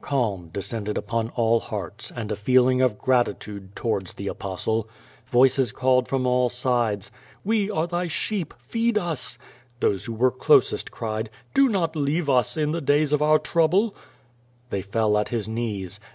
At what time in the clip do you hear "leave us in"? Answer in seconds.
11.96-12.72